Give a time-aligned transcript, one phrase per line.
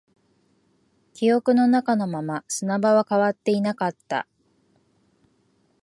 [1.13, 4.27] 記憶の中のまま、砂場は変わっていなかった